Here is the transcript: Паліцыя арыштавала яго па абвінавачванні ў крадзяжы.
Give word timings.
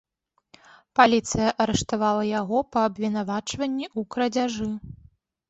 Паліцыя 0.99 1.49
арыштавала 1.65 2.23
яго 2.41 2.57
па 2.77 2.87
абвінавачванні 2.91 3.85
ў 3.99 4.09
крадзяжы. 4.17 4.69